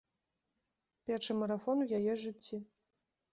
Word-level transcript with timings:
Першы 1.09 1.31
марафон 1.41 1.77
у 1.85 1.87
яе 1.99 2.13
жыцці. 2.23 2.61